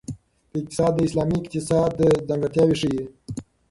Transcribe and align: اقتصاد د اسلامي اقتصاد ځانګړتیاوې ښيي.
اقتصاد 0.59 0.91
د 0.95 0.99
اسلامي 1.07 1.37
اقتصاد 1.39 1.91
ځانګړتیاوې 2.27 2.75
ښيي. 2.81 3.03